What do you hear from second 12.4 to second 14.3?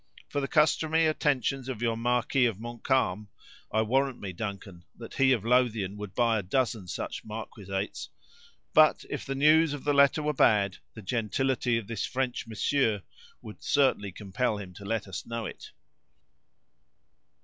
monsieur would certainly